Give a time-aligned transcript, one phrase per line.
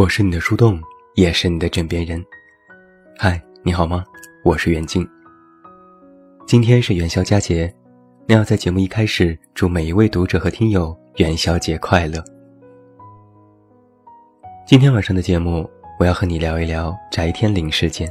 [0.00, 0.80] 我是你的树洞，
[1.14, 2.24] 也是你的枕边人。
[3.18, 4.02] 嗨，你好吗？
[4.42, 5.06] 我是袁静。
[6.46, 7.70] 今天是元宵佳节，
[8.26, 12.24] 那要在节目一开始祝每一位读者和听友元宵节快乐。
[14.66, 18.10] 今天晚上的节目，我要和你聊一聊翟天临事件。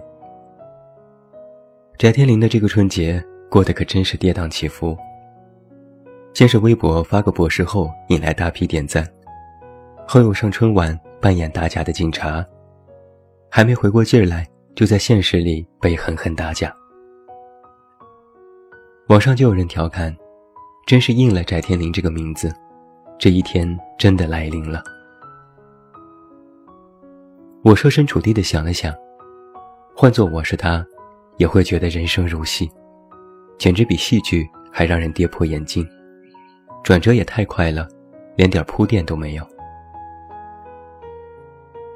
[1.98, 3.20] 翟天临的这个春节
[3.50, 4.96] 过得可真是跌宕起伏。
[6.36, 9.04] 先是微博发个博士后，引来大批点赞，
[10.08, 10.96] 后又上春晚。
[11.22, 12.46] 扮演打假的警察，
[13.50, 16.74] 还没回过劲儿来，就在现实里被狠狠打假。
[19.10, 20.16] 网上就有人调侃
[20.88, 22.54] ：“真是应了翟天临这个名字，
[23.18, 24.82] 这一天真的来临了。”
[27.66, 28.94] 我设身处地的想了想，
[29.94, 30.86] 换做我是他，
[31.38, 32.70] 也会觉得人生如戏，
[33.58, 35.86] 简直比戏剧还让人跌破眼镜，
[36.82, 37.90] 转折也太快了，
[38.38, 39.46] 连点铺垫都没有。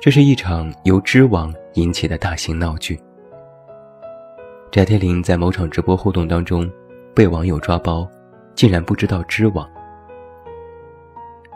[0.04, 3.00] 这是一场由知网引起的大型闹剧。
[4.70, 6.70] 翟天临在某场直播互动当中，
[7.16, 8.06] 被网友抓包，
[8.54, 9.66] 竟然不知道知网。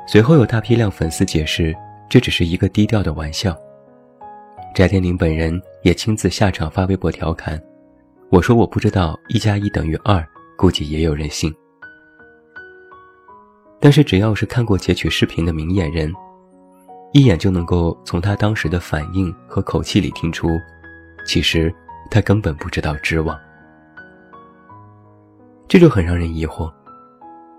[0.07, 1.75] 随后有大批量粉丝解释，
[2.09, 3.53] 这只是一个低调的玩笑。
[4.73, 7.61] 翟天临本人也亲自下场发微博调侃
[8.31, 10.25] ：“我说我不知道一加一等于二，
[10.57, 11.53] 估计也有人信。”
[13.81, 16.09] 但是只要是看过截取视频的明眼人。
[17.17, 20.49] 一眼就能够从他当时的反应和口气里听出，
[21.25, 21.73] 其实
[22.11, 23.35] 他根本不知道知网。
[25.67, 26.71] 这就很让人疑惑：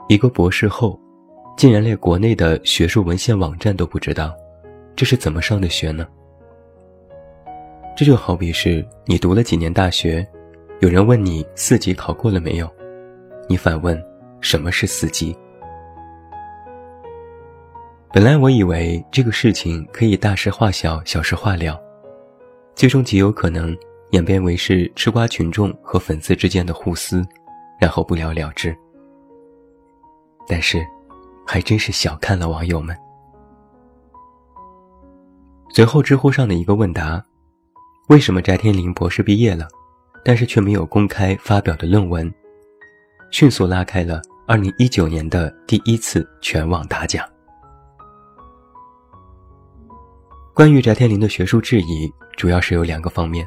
[0.09, 0.97] 一个博士后，
[1.57, 4.33] 竟然连国内的学术文献网站都不知道，
[4.95, 6.07] 这是怎么上的学呢？
[7.97, 10.25] 这就好比是你读了几年大学，
[10.79, 12.71] 有人问你四级考过了没有，
[13.49, 14.01] 你反问
[14.41, 15.37] 什么是四级？
[18.11, 21.79] 本来我以为这个事情可以大事化小，小事化了，
[22.75, 23.77] 最终极有可能
[24.13, 27.23] 演变为是吃瓜群众和粉丝之间的互撕，
[27.79, 28.75] 然后不了了之。
[30.47, 30.83] 但是，
[31.47, 32.97] 还真是小看了网友们。
[35.69, 37.23] 随后，知乎上的一个问答：
[38.09, 39.69] 为什么翟天临博士毕业了，
[40.25, 42.33] 但是却没有公开发表的论文，
[43.31, 47.29] 迅速拉开了2019年的第一次全网打假。
[50.59, 53.47] 关于翟天临的学术质疑，主要是有两个方面。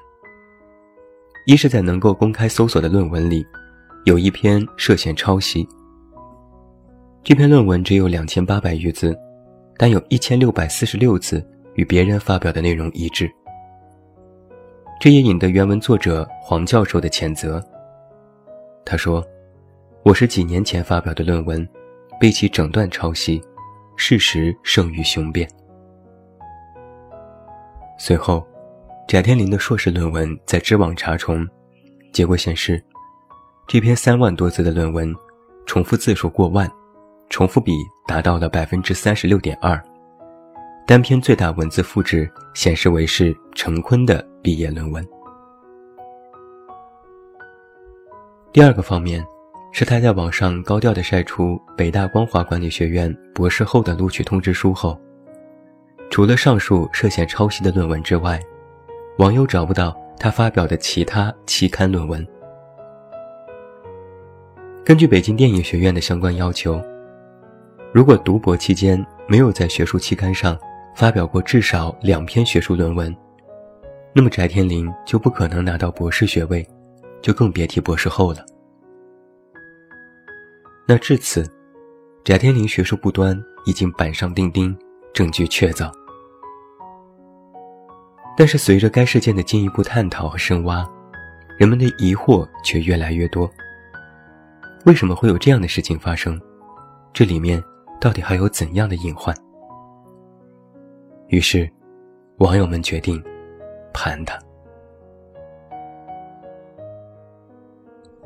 [1.45, 3.45] 一是，在能够公开搜索的论文里，
[4.05, 5.67] 有一篇涉嫌抄袭。
[7.21, 9.13] 这篇论文只有两千八百余字，
[9.77, 13.29] 但有一千六百四十六字与别人发表的内容一致。
[14.97, 17.61] 这也引得原文作者黄教授的谴责。
[18.85, 19.21] 他说
[20.05, 21.67] ：“我是几年前发表的论文，
[22.21, 23.41] 被其整段抄袭，
[23.97, 25.45] 事实胜于雄辩。”
[28.03, 28.43] 随后，
[29.07, 31.47] 翟天临的硕士论文在知网查重，
[32.11, 32.83] 结果显示，
[33.67, 35.15] 这篇三万多字的论文，
[35.67, 36.67] 重复字数过万，
[37.29, 37.71] 重复比
[38.07, 39.79] 达到了百分之三十六点二，
[40.87, 45.07] 单篇最大文字复制显示为是陈坤的毕业论文。
[48.51, 49.23] 第二个方面，
[49.71, 54.99] 是他在网上高调的晒出北大光华管理学院博士后的录取通知书后。
[56.11, 58.37] 除了上述涉嫌抄袭的论文之外，
[59.17, 62.27] 网友找不到他发表的其他期刊论文。
[64.83, 66.83] 根据北京电影学院的相关要求，
[67.93, 70.59] 如果读博期间没有在学术期刊上
[70.97, 73.15] 发表过至少两篇学术论文，
[74.13, 76.67] 那么翟天临就不可能拿到博士学位，
[77.21, 78.45] 就更别提博士后了。
[80.85, 81.49] 那至此，
[82.25, 84.77] 翟天临学术不端已经板上钉钉，
[85.13, 85.89] 证据确凿。
[88.37, 90.87] 但是随着该事件的进一步探讨和深挖，
[91.57, 93.49] 人们的疑惑却越来越多。
[94.85, 96.39] 为什么会有这样的事情发生？
[97.13, 97.61] 这里面
[97.99, 99.35] 到底还有怎样的隐患？
[101.27, 101.69] 于是，
[102.37, 103.21] 网友们决定
[103.93, 104.39] 盘他。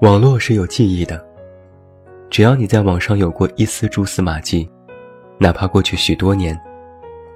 [0.02, 1.26] 网络是有记忆的，
[2.30, 4.70] 只要你在网上有过一丝蛛丝马迹，
[5.40, 6.58] 哪怕过去许多年，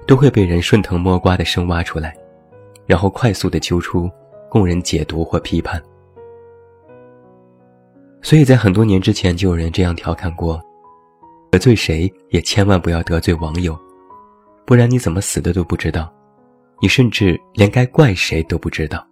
[0.06, 2.16] 都会被人顺藤摸瓜的深挖出来。
[2.90, 4.10] 然后快速的揪出，
[4.48, 5.80] 供人解读或批判。
[8.20, 10.60] 所以在很多年之前，就有人这样调侃过：
[11.52, 13.78] 得罪谁也千万不要得罪网友，
[14.66, 16.12] 不然你怎么死的都不知道，
[16.82, 19.06] 你甚至连该怪谁都不知道。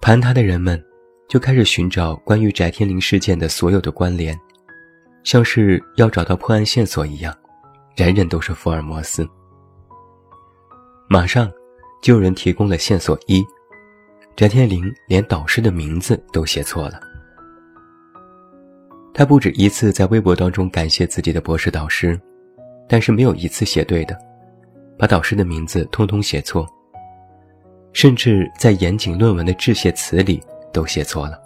[0.00, 0.82] 盘他的人们
[1.28, 4.34] 就开始寻找关于翟天临事件的所有的关联，
[5.22, 7.36] 像是要找到破案线索一样，
[7.94, 9.28] 人人都是福尔摩斯。
[11.12, 11.52] 马上
[12.00, 13.44] 就有人提供了线索一：
[14.34, 16.98] 翟天临连导师的名字都写错了。
[19.12, 22.18] 他不止一次在微博当中感谢自己的博士导师，
[22.88, 24.18] 但是没有一次写对的，
[24.96, 26.66] 把导师的名字通通写错，
[27.92, 30.42] 甚至在严谨论文的致谢词里
[30.72, 31.38] 都写错了。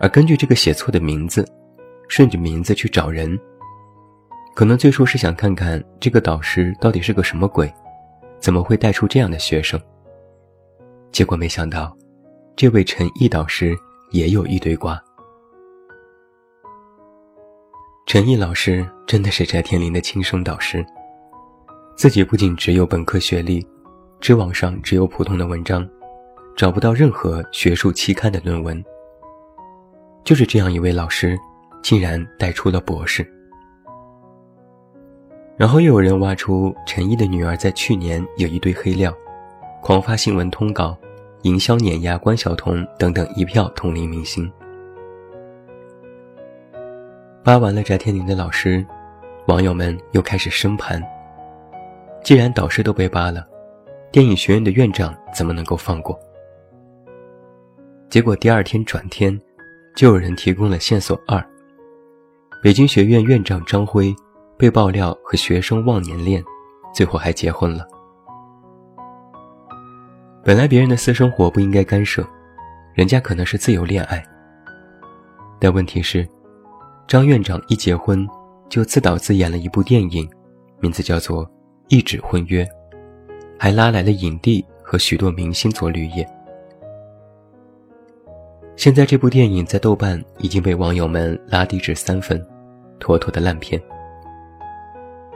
[0.00, 1.46] 而根据这个写错的名字，
[2.08, 3.38] 顺着名字去找人。
[4.58, 7.72] 可能最初是想看看这个导师到底是个什么鬼，
[8.40, 9.80] 怎么会带出这样的学生？
[11.12, 11.96] 结果没想到，
[12.56, 13.72] 这位陈毅导师
[14.10, 15.00] 也有一堆瓜。
[18.04, 20.84] 陈毅老师真的是翟天临的亲生导师，
[21.96, 23.64] 自己不仅只有本科学历，
[24.18, 25.88] 知网上只有普通的文章，
[26.56, 28.84] 找不到任何学术期刊的论文。
[30.24, 31.38] 就是这样一位老师，
[31.80, 33.24] 竟然带出了博士。
[35.58, 39.12] 然后又有人挖出陈毅的女儿在去年有一堆黑料，
[39.82, 40.96] 狂发新闻通稿，
[41.42, 44.48] 营销碾压关晓彤等等一票同龄明星。
[47.42, 48.86] 扒完了翟天临的老师，
[49.48, 51.02] 网友们又开始生盘。
[52.22, 53.44] 既然导师都被扒了，
[54.12, 56.16] 电影学院的院长怎么能够放过？
[58.08, 59.36] 结果第二天转天，
[59.96, 61.44] 就有人提供了线索二：
[62.62, 64.14] 北京学院院长张辉。
[64.58, 66.42] 被爆料和学生忘年恋，
[66.92, 67.86] 最后还结婚了。
[70.44, 72.26] 本来别人的私生活不应该干涉，
[72.92, 74.24] 人家可能是自由恋爱。
[75.60, 76.28] 但问题是，
[77.06, 78.26] 张院长一结婚
[78.68, 80.28] 就自导自演了一部电影，
[80.80, 81.46] 名字叫做
[81.88, 82.64] 《一纸婚约》，
[83.58, 86.28] 还拉来了影帝和许多明星做绿叶。
[88.74, 92.44] 现在这部电影在豆瓣已经被网友们拉低至三分，
[92.98, 93.80] 妥妥的烂片。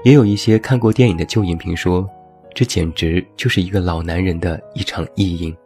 [0.05, 2.09] 也有一些看过电影的旧影评说，
[2.55, 5.57] 这简直就是一个老男人的一场意淫。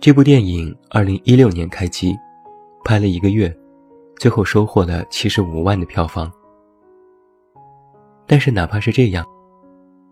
[0.00, 2.16] 这部电影二零一六年开机，
[2.84, 3.54] 拍了一个月，
[4.16, 6.30] 最后收获了七十五万的票房。
[8.26, 9.24] 但是哪怕是这样，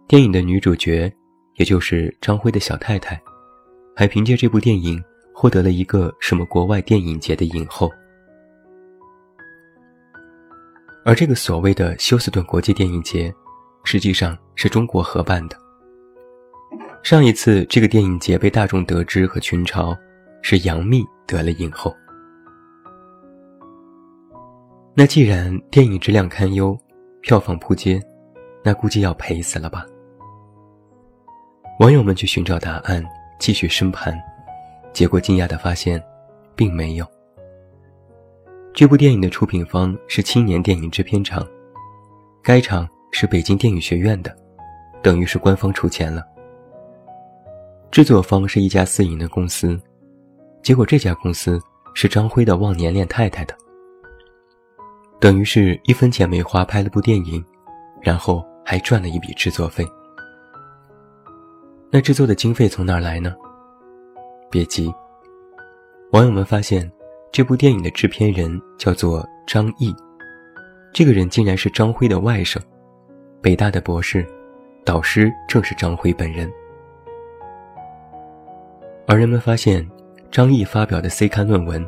[0.07, 1.13] 电影的女主角，
[1.57, 3.21] 也就是张辉的小太太，
[3.97, 5.03] 还凭借这部电影
[5.35, 7.91] 获得了一个什么国外电影节的影后。
[11.09, 13.35] 而这个所谓的休斯顿国际电影节，
[13.83, 15.57] 实际上是中国合办的。
[17.03, 19.97] 上一次这个电影节被大众得知和群嘲，
[20.43, 21.97] 是杨幂得了影后。
[24.93, 26.79] 那既然电影质量堪忧，
[27.23, 27.99] 票房扑街，
[28.63, 29.87] 那估计要赔死了吧？
[31.81, 33.03] 网友们去寻找答案，
[33.39, 34.15] 继续深盘，
[34.93, 36.03] 结果惊讶地发现，
[36.55, 37.07] 并没有。
[38.79, 41.45] 这部电影的出品方是青年电影制片厂，
[42.45, 44.33] 该厂是北京电影学院的，
[45.03, 46.25] 等于是官方出钱了。
[47.91, 49.77] 制作方是一家私营的公司，
[50.63, 51.61] 结果这家公司
[51.93, 53.59] 是张辉的忘年恋太太的，
[55.19, 57.45] 等于是一分钱没花拍了部电影，
[58.01, 59.85] 然后还赚了一笔制作费。
[61.91, 63.35] 那制作的经费从哪儿来呢？
[64.49, 64.89] 别急，
[66.13, 66.89] 网友们发现。
[67.31, 69.95] 这部电影的制片人叫做张译，
[70.93, 72.59] 这个人竟然是张辉的外甥，
[73.41, 74.27] 北大的博士，
[74.85, 76.51] 导师正是张辉本人。
[79.07, 79.87] 而人们发现，
[80.31, 81.87] 张译发表的 C 刊论文，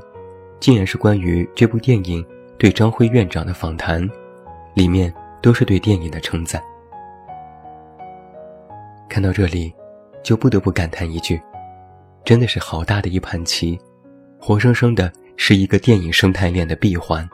[0.61, 2.25] 竟然是关于这部电影
[2.59, 4.09] 对张辉院长的访谈，
[4.75, 6.63] 里面都是对电影的称赞。
[9.09, 9.75] 看到这里，
[10.23, 11.41] 就不得不感叹一句：
[12.25, 13.81] 真的是好大的一盘棋，
[14.39, 15.11] 活生生的。
[15.43, 17.27] 是一个电影生态链的闭环。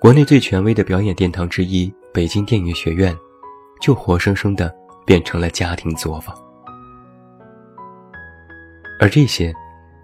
[0.00, 3.16] 国内最权威的表演殿堂之一——北京电影学院，
[3.80, 4.74] 就活生生的
[5.06, 6.36] 变成了家庭作坊。
[8.98, 9.54] 而这些，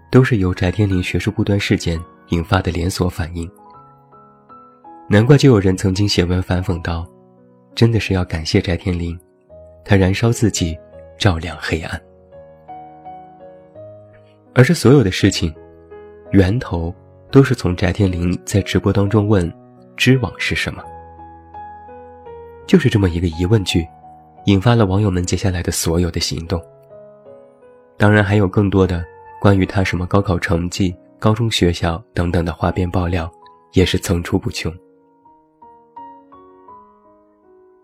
[0.09, 1.99] 都是由翟天临学术不端事件
[2.29, 3.45] 引发的连锁反应。
[5.09, 7.05] 难怪就有人曾经写文反讽道
[7.75, 9.19] ：“真的是要感谢翟天临，
[9.83, 10.73] 他燃烧自己，
[11.19, 12.01] 照亮黑暗。”
[14.55, 15.53] 而这所有的事情。
[16.31, 16.93] 源头
[17.31, 19.51] 都是从翟天临在直播当中问
[19.95, 20.83] ：“知网是什么？”
[22.67, 23.87] 就是这么一个疑问句，
[24.45, 26.61] 引发了网友们接下来的所有的行动。
[27.95, 29.03] 当然还有更多的
[29.41, 33.31] 关于他什么高考成绩、高中学校等等的花边爆料，
[33.73, 34.73] 也是层出不穷。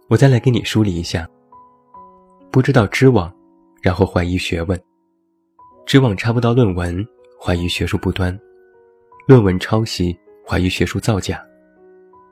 [0.09, 1.27] 我再来给你梳理一下：
[2.51, 3.33] 不知道知网，
[3.81, 4.77] 然后怀疑学问；
[5.85, 7.03] 知网查不到论文。
[7.45, 8.39] 怀疑学术不端，
[9.27, 11.45] 论文抄袭，怀疑学术造假，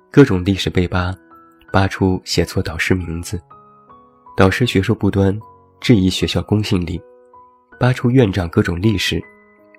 [0.09, 1.13] 各种历史被扒，
[1.69, 3.37] 扒出写错导师名字，
[4.37, 5.37] 导师学术不端，
[5.81, 6.97] 质疑学校公信力，
[7.77, 9.21] 扒出院长各种历史，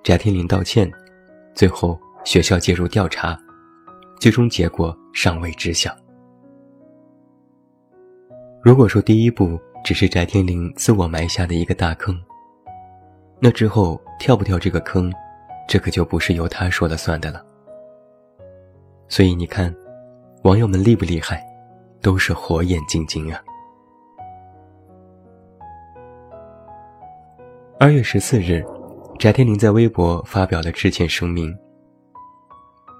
[0.03, 0.91] 翟天临道歉，
[1.55, 3.35] 最后学校介入调查，
[4.19, 5.91] 最终结果尚未知晓。
[8.61, 12.15] 如果说第一步只是翟天临自我埋下的一个大坑，
[13.39, 15.11] 那之后跳不跳这个坑，
[15.67, 17.43] 这可就不是由他说了算的了。
[19.07, 19.73] 所以你看。
[20.43, 21.41] 网友们厉不厉害，
[22.01, 23.41] 都是火眼金睛啊！
[27.79, 28.61] 二月十四日，
[29.17, 31.57] 翟天临在微博发表了致歉声明。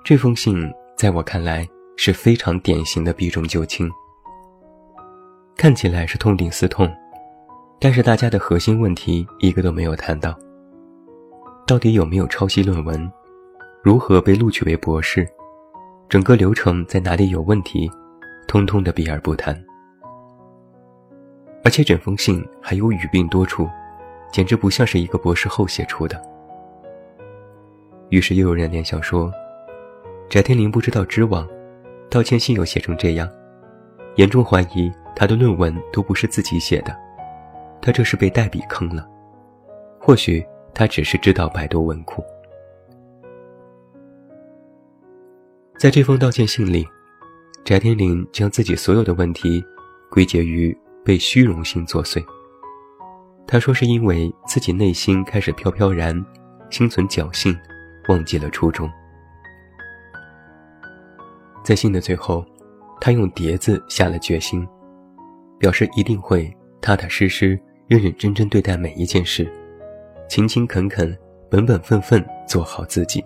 [0.05, 0.55] 这封信
[0.95, 1.67] 在我看来
[1.97, 3.91] 是非常典型的避重就轻，
[5.57, 6.89] 看起来是痛定思痛，
[7.77, 10.33] 但是大家的核心问题一个都没有谈到：
[11.65, 13.09] 到底有没有抄袭论文？
[13.81, 15.25] 如何被录取为博士？
[16.09, 17.89] 整个流程在哪里有问题，
[18.49, 19.57] 通通的避而不谈，
[21.63, 23.67] 而且整封信还有语病多处，
[24.29, 26.21] 简直不像是一个博士后写出的。
[28.09, 29.31] 于是又有人联想说，
[30.29, 31.47] 翟天临不知道知网，
[32.09, 33.27] 道歉信又写成这样，
[34.17, 36.93] 严重怀疑他的论文都不是自己写的，
[37.81, 39.07] 他这是被代笔坑了，
[39.97, 42.23] 或许他只是知道百度文库。
[45.77, 46.87] 在这封道歉信里，
[47.65, 49.63] 翟天临将自己所有的问题
[50.09, 52.23] 归结于被虚荣心作祟。
[53.45, 56.15] 他说是因为自己内心开始飘飘然，
[56.69, 57.57] 心存侥幸，
[58.07, 58.89] 忘记了初衷。
[61.63, 62.45] 在信的最后，
[62.99, 64.65] 他用叠字下了决心，
[65.59, 66.51] 表示一定会
[66.81, 69.51] 踏踏实实、认认真真对待每一件事，
[70.27, 71.15] 勤勤恳恳、
[71.49, 73.23] 本本分分做好自己。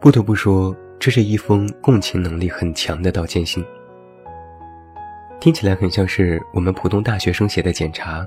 [0.00, 3.64] 不得不说，这是一封共情能力很强的道歉信。
[5.40, 8.26] 听起来很像是我们普通大学生写的检查，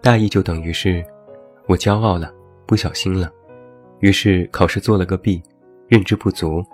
[0.00, 1.04] 大意就等于是：
[1.66, 2.32] 我骄傲了，
[2.66, 3.30] 不小心了，
[4.00, 5.42] 于是考试做了个弊，
[5.88, 6.64] 认知不足，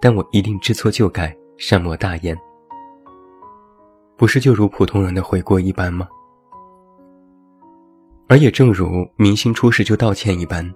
[0.00, 2.36] 但我一定知错就改，善莫大焉。
[4.16, 6.08] 不是就如普通人的悔过一般吗？
[8.28, 10.68] 而也正如明星出事就道歉一般，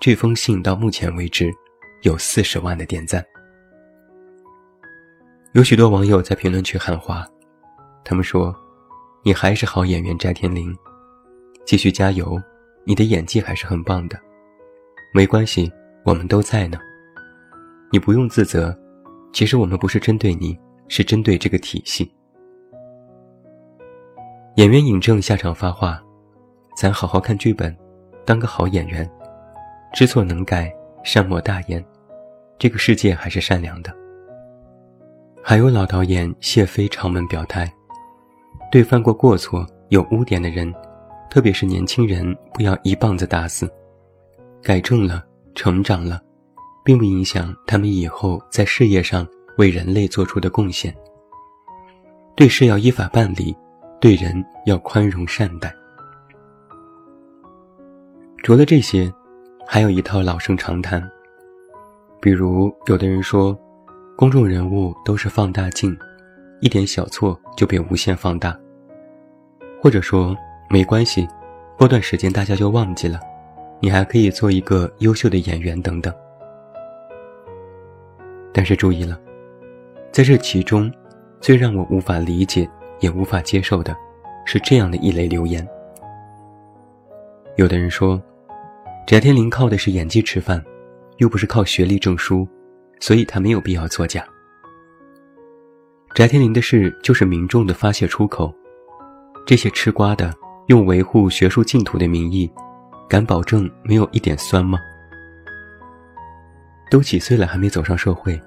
[0.00, 1.52] 这封信到目前为止。
[2.02, 3.24] 有四十万的点赞，
[5.54, 7.26] 有许多网友在评论区喊话，
[8.04, 8.54] 他们说
[9.24, 10.72] ：“你还是好演员翟天临，
[11.64, 12.40] 继续加油，
[12.84, 14.20] 你的演技还是很棒的，
[15.12, 15.72] 没关系，
[16.04, 16.78] 我们都在呢，
[17.90, 18.78] 你不用自责，
[19.32, 20.56] 其实我们不是针对你，
[20.86, 22.08] 是针对这个体系。”
[24.56, 26.00] 演员尹正下场发话
[26.76, 27.74] ：“咱好好看剧本，
[28.24, 29.10] 当个好演员，
[29.94, 30.70] 知错能改。”
[31.06, 31.84] 善莫大焉，
[32.58, 33.94] 这个世界还是善良的。
[35.40, 37.72] 还有老导演谢飞长门表态，
[38.72, 40.74] 对犯过过错、有污点的人，
[41.30, 43.72] 特别是年轻人，不要一棒子打死。
[44.60, 46.20] 改正了，成长了，
[46.84, 49.24] 并不影响他们以后在事业上
[49.58, 50.92] 为人类做出的贡献。
[52.34, 53.56] 对事要依法办理，
[54.00, 55.72] 对人要宽容善待。
[58.46, 59.12] 除了这些。
[59.66, 61.02] 还有一套老生常谈，
[62.20, 63.58] 比如有的人说，
[64.16, 65.98] 公众人物都是放大镜，
[66.60, 68.56] 一点小错就被无限放大，
[69.82, 70.36] 或者说
[70.70, 71.26] 没关系，
[71.76, 73.18] 过段时间大家就忘记了，
[73.80, 76.14] 你还可以做一个优秀的演员等等。
[78.52, 79.20] 但是注意了，
[80.12, 80.88] 在这其中，
[81.40, 83.92] 最让我无法理解也无法接受的，
[84.44, 85.66] 是这样的一类留言。
[87.56, 88.22] 有的人说。
[89.06, 90.60] 翟天临靠的是演技吃饭，
[91.18, 92.46] 又不是靠学历证书，
[92.98, 94.26] 所以他没有必要作假。
[96.12, 98.52] 翟天临的事就是民众的发泄出口，
[99.46, 100.34] 这些吃瓜的
[100.66, 102.50] 用维护学术净土的名义，
[103.08, 104.76] 敢保证没有一点酸吗？
[106.90, 108.40] 都几岁了还没走上社会，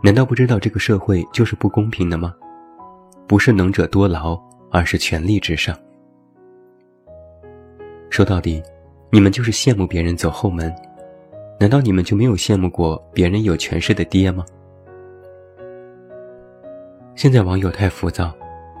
[0.00, 2.32] 难道不知道这个社会就是不公平的吗？
[3.26, 4.40] 不是能者多劳，
[4.70, 5.76] 而是权力至上。
[8.10, 8.62] 说到底。
[9.10, 10.74] 你们就是羡慕别人走后门，
[11.58, 14.44] 难道你们就没有羡慕过别人有权势的爹吗？
[17.14, 18.30] 现在网友太浮躁，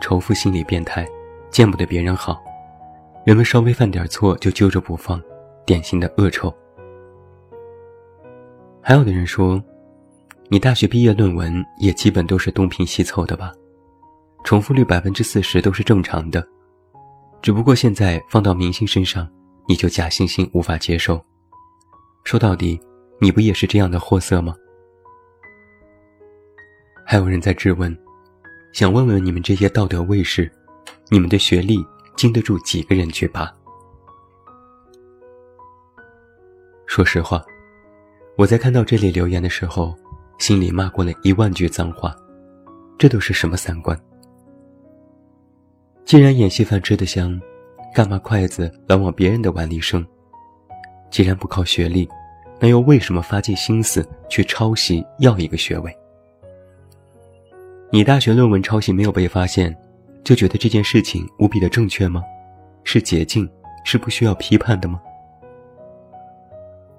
[0.02, 1.08] 仇富心理变态，
[1.50, 2.38] 见不得别人好，
[3.24, 5.18] 人们稍微犯点错就揪着不放，
[5.64, 6.54] 典型的恶臭。
[8.82, 9.62] 还有的人说，
[10.50, 13.50] 你大学毕业论文也基本都是东拼西凑的吧，
[14.44, 16.46] 重复率百分之四十都是正常的，
[17.40, 19.26] 只不过现在放到明星身上。
[19.68, 21.22] 你就假惺惺无法接受，
[22.24, 22.80] 说到底，
[23.20, 24.54] 你不也是这样的货色吗？
[27.04, 27.94] 还有人在质问，
[28.72, 30.50] 想问问你们这些道德卫士，
[31.10, 31.84] 你们的学历
[32.16, 33.54] 经得住几个人去拔？
[36.86, 37.44] 说实话，
[38.38, 39.94] 我在看到这里留言的时候，
[40.38, 42.16] 心里骂过了一万句脏话。
[42.96, 43.98] 这都是什么三观？
[46.06, 47.38] 既然演戏饭吃得香，
[47.94, 50.06] 干嘛筷子老往别人的碗里伸？
[51.10, 52.08] 既然不靠学历，
[52.60, 55.96] 那又为什么发尽心思去抄袭要一个学位？
[57.90, 59.74] 你大学论文抄袭没有被发现，
[60.22, 62.22] 就觉得这件事情无比的正确吗？
[62.84, 63.48] 是捷径，
[63.84, 65.00] 是不需要批判的吗？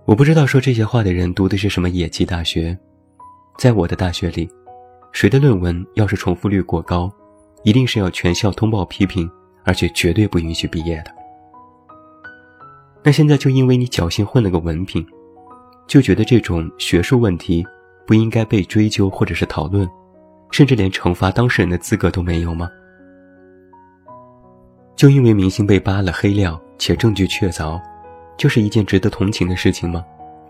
[0.05, 2.75] 我不知道说这些话的人读的是什么野鸡大学，
[3.59, 4.49] 在我的大学里，
[5.11, 7.11] 谁的论文要是重复率过高，
[7.63, 9.29] 一定是要全校通报批评，
[9.63, 11.11] 而且绝对不允许毕业的。
[13.03, 15.05] 那现在就因为你侥幸混了个文凭，
[15.87, 17.65] 就觉得这种学术问题
[18.05, 19.89] 不应该被追究或者是讨论，
[20.51, 22.69] 甚至连惩罚当事人的资格都没有吗？
[24.95, 27.79] 就因为明星被扒了黑料且证据确凿。
[28.37, 30.01] 就是一件值得同情的事情吗？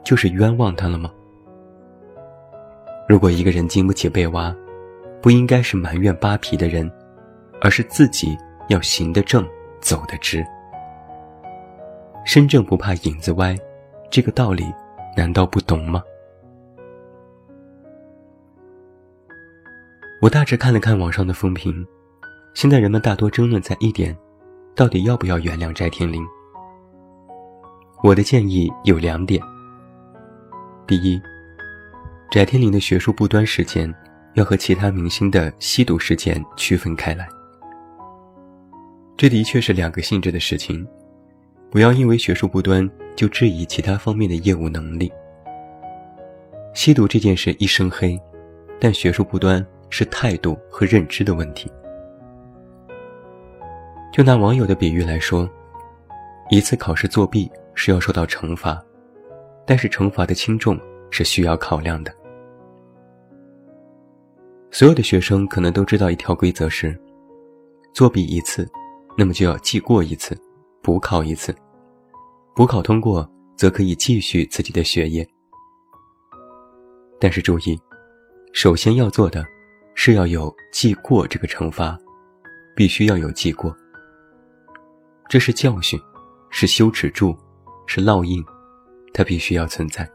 [0.04, 1.10] 就是冤枉他了吗？
[3.08, 4.56] 如果一个人经不起被挖，
[5.24, 6.88] 不应该是埋怨扒皮的人，
[7.62, 8.38] 而是自己
[8.70, 9.48] 要行得正，
[9.82, 10.46] 走得直。
[12.26, 13.58] 身正不怕影子歪，
[14.12, 14.72] 这个道理
[15.18, 16.04] 难道不懂吗？
[20.22, 21.86] 我大致看了看网上的风评，
[22.54, 24.16] 现在人们大多争论在一点：
[24.76, 26.22] 到底要不要原谅翟天临？
[28.04, 29.42] 我的建议有两点。
[30.86, 31.20] 第一，
[32.30, 33.94] 翟天临的学术不端事件
[34.34, 37.28] 要和其他明星的吸毒事件区分开来。
[39.20, 40.88] 这的确是两个性质的事情，
[41.70, 45.12] 不要因为学术不端就质疑其他方面的业务能力。
[46.74, 48.18] 吸毒这件事一身黑，
[48.80, 51.70] 但学术不端是态度和认知的问题。
[54.14, 55.50] 就拿网友的比喻来说，
[56.50, 57.52] 一次考试作弊。
[57.82, 58.84] 是要受到惩罚，
[59.66, 60.78] 但是惩罚的轻重
[61.12, 62.14] 是需要考量的。
[64.70, 67.00] 所有的学生可能都知道一条规则是：
[67.94, 68.70] 作弊一次，
[69.20, 70.34] 那么就要记过一次，
[70.82, 71.54] 补考一次，
[72.56, 75.28] 补考通过则可以继续自己的学业。
[77.20, 77.78] 但是注意，
[78.54, 79.46] 首先要做的
[79.94, 82.00] 是要有记过这个惩罚，
[82.74, 83.76] 必须要有记过。
[85.28, 86.00] 这是教训，
[86.50, 87.38] 是羞耻柱。
[87.92, 88.42] 是烙印，
[89.14, 90.10] 它必须要存在，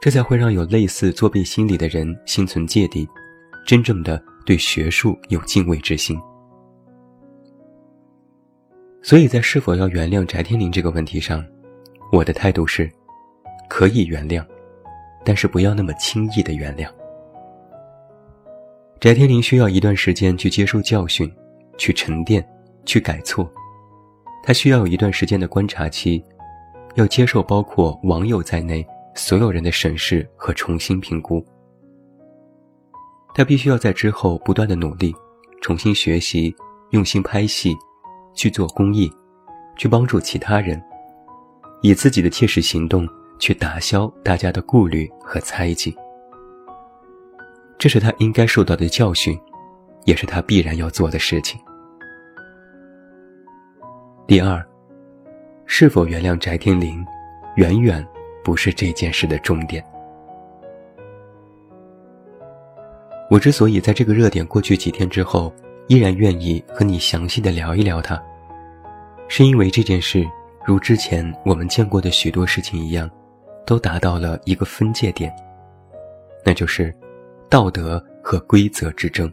[0.00, 3.06] 这才会让有类似作弊心理的人心存芥蒂，
[3.66, 6.18] 真正的对学术有敬畏之心。
[9.04, 11.44] 所以在是否要原谅翟天临这个问题上，
[12.10, 12.90] 我的态度是，
[13.68, 14.42] 可以原谅，
[15.22, 16.88] 但是不要那么轻易的原谅。
[18.98, 21.30] 翟天临需要一段时间去接受教训，
[21.76, 22.42] 去沉淀，
[22.86, 23.46] 去改错，
[24.42, 26.24] 他需要有一段时间的观察期。
[26.94, 28.86] 要接受包括网友在内
[29.16, 31.44] 所有人的审视和重新评估，
[33.34, 35.12] 他必须要在之后不断的努力，
[35.60, 36.54] 重新学习，
[36.92, 37.76] 用心拍戏，
[38.34, 39.10] 去做公益，
[39.76, 40.82] 去帮助其他人，
[41.82, 45.94] 以自己的切实行动去打消大家的顾虑和猜忌。
[47.78, 49.38] 这是他应该受到的教训，
[50.04, 51.60] 也是他必然要做的事情。
[54.26, 54.64] 第二。
[55.66, 57.02] 是否原谅翟天临，
[57.56, 58.06] 远远
[58.44, 59.82] 不是这件事的重点。
[63.30, 65.50] 我之所以在这个热点过去几天之后，
[65.88, 68.20] 依然愿意和你详细的聊一聊它，
[69.28, 70.26] 是因为这件事，
[70.64, 73.10] 如之前我们见过的许多事情一样，
[73.66, 75.34] 都达到了一个分界点，
[76.44, 76.94] 那就是
[77.48, 79.32] 道德和规则之争。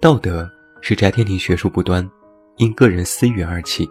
[0.00, 0.48] 道德
[0.80, 2.08] 是翟天临学术不端。
[2.58, 3.86] 因个人私欲而起，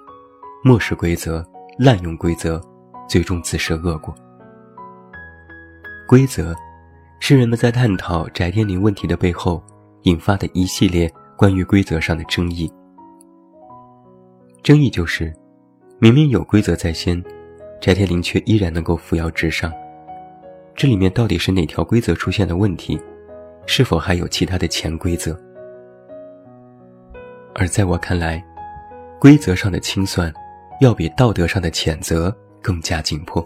[0.63, 1.45] 漠视规则，
[1.77, 2.59] 滥用规则，
[3.07, 4.11] 最终自食恶果。
[6.07, 6.55] 规则，
[7.19, 9.63] 是人们在探讨翟天临问题的背后
[10.05, 12.71] 引发的一系列关于规则上的争议。
[14.63, 15.31] 争议就是，
[15.99, 17.23] 明明有规则在先，
[17.79, 19.71] 翟天临却依然能够扶摇直上。
[20.75, 22.99] 这里面到底是哪条规则出现了问题？
[23.67, 25.39] 是否还有其他的潜规则？
[27.55, 28.43] 而在我看来，
[29.19, 30.31] 规则上的清算，
[30.81, 33.43] 要比道德上的谴责更加紧迫。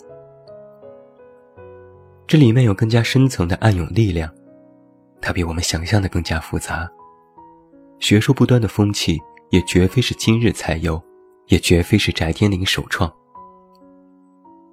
[2.28, 4.30] 这里面有更加深层的暗涌力量，
[5.22, 6.90] 它比我们想象的更加复杂。
[8.00, 11.02] 学术不端的风气也绝非是今日才有，
[11.48, 13.12] 也绝非是翟天临首创。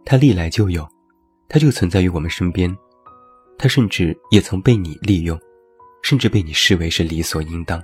[0.05, 0.87] 它历来就有，
[1.49, 2.75] 它就存在于我们身边，
[3.59, 5.39] 它甚至也曾被你利用，
[6.03, 7.83] 甚至被你视为是理所应当。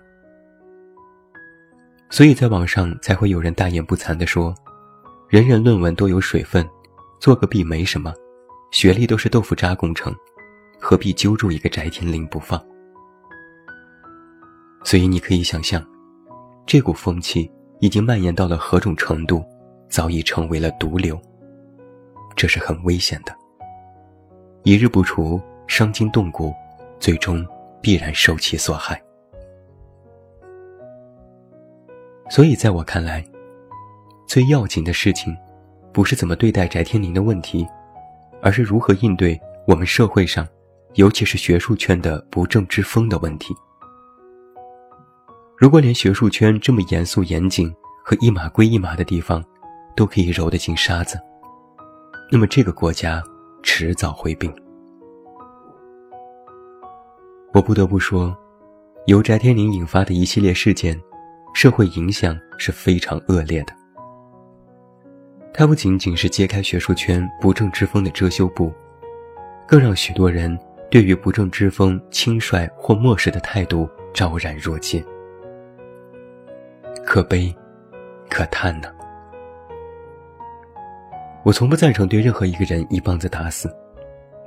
[2.08, 4.54] 所以在网上才会有人大言不惭地说
[5.28, 6.64] ：“人人论文都有水分，
[7.18, 8.12] 做个弊没什么，
[8.70, 10.14] 学历都是豆腐渣工程，
[10.84, 12.60] 何必揪住一个翟天临不放？”
[14.82, 15.80] 所以你可以想象，
[16.66, 19.44] 这股风气已经蔓延到了何种程度，
[19.88, 21.16] 早已成为了毒瘤。
[22.34, 23.32] 这是很危险的，
[24.64, 26.52] 一日不除，伤筋动骨，
[26.98, 27.46] 最终
[27.80, 29.00] 必然受其所害。
[32.28, 33.24] 所以，在我看来，
[34.26, 35.36] 最要紧的事情，
[35.92, 37.64] 不是怎么对待翟天临的问题，
[38.42, 40.44] 而是如何应对我们社会上，
[40.94, 43.54] 尤其是学术圈的不正之风的问题。
[45.56, 47.72] 如果连学术圈这么严肃严谨
[48.04, 49.42] 和一码归一码的地方，
[49.94, 51.18] 都可以揉得进沙子，
[52.30, 53.22] 那么这个国家
[53.62, 54.52] 迟早会病。
[57.54, 58.36] 我不得不说，
[59.06, 61.00] 由翟天临引发的一系列事件，
[61.54, 63.74] 社会影响是非常恶劣的。
[65.54, 68.72] 它不仅仅是揭开学术圈不正之风的遮羞布，
[69.68, 70.58] 更让许多人
[70.92, 75.02] 对于不正之风轻率或漠视的态度昭然若揭。
[77.02, 77.50] 可悲，
[78.28, 78.92] 可叹呢。
[81.46, 83.74] 我从不赞成对任何一个人一棒子打死，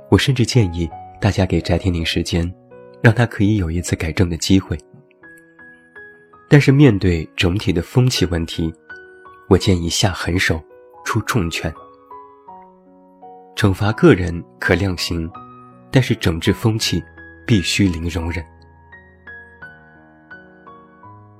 [0.08, 0.88] 我甚至建议
[1.20, 2.48] 大家给翟天临时间，
[3.02, 4.78] 让他可以有一次改正的机会。
[6.48, 8.72] 但是面对整体的风气问题，
[9.48, 10.62] 我建议下狠手，
[11.04, 11.74] 出重拳。
[13.56, 15.28] 惩罚个人可量刑，
[15.90, 17.02] 但是整治风气
[17.46, 18.44] 必须零容忍。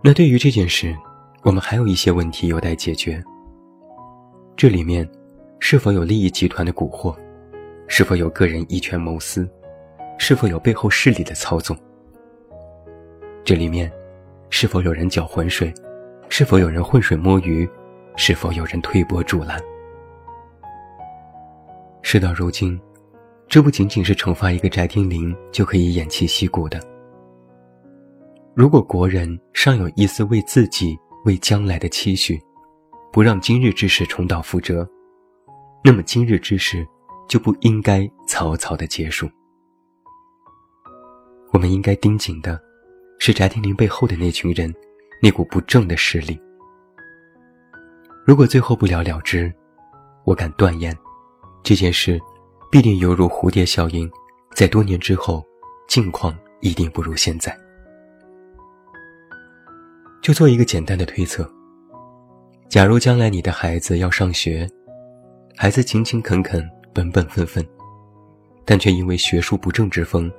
[0.02, 0.96] 那对于这件事，
[1.42, 3.22] 我们还有一些问题有待解决。
[4.56, 5.08] 这里面
[5.58, 7.16] 是否有利益集团的蛊惑？
[7.88, 9.48] 是否有个人以权谋私？
[10.18, 11.76] 是否有背后势力的操纵？
[13.44, 13.92] 这里面
[14.48, 15.72] 是否有人搅浑水？
[16.28, 17.68] 是否有人浑水摸鱼？
[18.16, 19.60] 是否有人推波助澜？
[22.02, 22.80] 事到如今，
[23.48, 26.80] 这不仅仅是惩罚一个翟天临就可以偃旗息鼓的。
[28.54, 32.40] 如果国人尚有一丝为自己，为将来的期许，
[33.12, 34.88] 不让今日之事重蹈覆辙，
[35.84, 36.86] 那么今日之事
[37.28, 39.28] 就不应该草草的结束。
[41.52, 42.60] 我们应该盯紧的，
[43.18, 44.74] 是翟天临背后的那群人，
[45.22, 46.38] 那股不正的势力。
[48.24, 49.52] 如果最后不了了之，
[50.24, 50.96] 我敢断言，
[51.62, 52.20] 这件事
[52.70, 54.10] 必定犹如蝴蝶效应，
[54.54, 55.44] 在多年之后，
[55.88, 57.56] 境况一定不如现在。
[60.20, 61.48] 就做一个简单的推测：
[62.68, 64.68] 假如将来你的孩子要上学，
[65.56, 67.64] 孩子勤勤恳恳、本本分分，
[68.64, 70.30] 但却因为学术不正之风，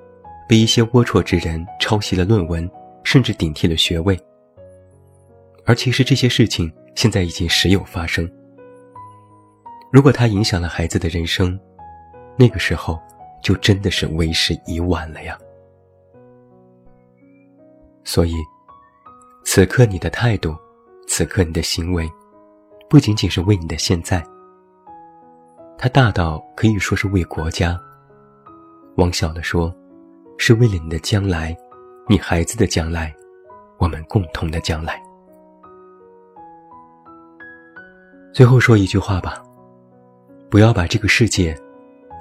[0.47, 2.69] 被一些龌龊之人抄袭了论文，
[3.03, 4.19] 甚至顶替了学位。
[5.65, 8.29] 而其实这些事情现在已经时有发生。
[9.91, 11.57] 如果他影响了孩子的人生，
[12.37, 12.99] 那个时候
[13.41, 15.37] 就真的是为时已晚了呀。
[18.03, 18.33] 所以。
[19.49, 20.53] 此刻你的态度，
[21.07, 22.07] 此刻你的行为，
[22.89, 24.21] 不仅仅是为你的现在，
[25.77, 27.79] 它大到可以说是为国家。
[28.97, 29.73] 往小了说，
[30.37, 31.55] 是为了你的将来，
[32.09, 33.15] 你孩子的将来，
[33.79, 35.01] 我们共同的将来。
[38.33, 39.41] 最后说一句话吧，
[40.51, 41.57] 不要把这个世界